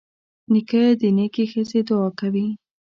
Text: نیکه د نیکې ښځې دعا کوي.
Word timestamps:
نیکه 0.51 0.81
د 1.01 1.03
نیکې 1.17 1.43
ښځې 1.51 1.79
دعا 1.87 2.09
کوي. 2.19 2.47